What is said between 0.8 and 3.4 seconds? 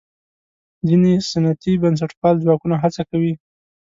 ځینې سنتي بنسټپال ځواکونه هڅه کوي.